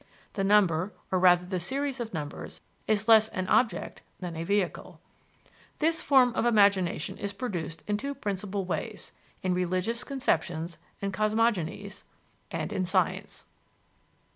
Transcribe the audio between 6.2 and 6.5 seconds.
of